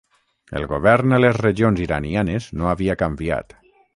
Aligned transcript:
El 0.59 0.63
govern 0.71 1.13
a 1.17 1.19
les 1.25 1.37
regions 1.43 1.83
iranianes 1.85 2.49
no 2.61 2.71
havia 2.73 2.99
canviat. 3.05 3.57